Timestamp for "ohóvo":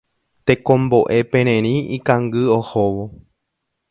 2.57-3.03